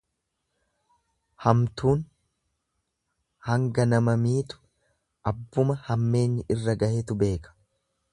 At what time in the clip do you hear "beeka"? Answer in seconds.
7.25-7.55